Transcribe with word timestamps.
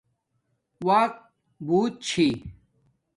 وقت 0.87 1.15
بوت 1.65 1.93
چھی 2.07 2.27